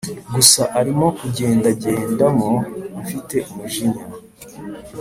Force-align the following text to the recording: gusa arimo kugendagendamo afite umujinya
gusa 0.35 0.61
arimo 0.79 1.07
kugendagendamo 1.19 2.49
afite 3.01 3.35
umujinya 3.51 4.03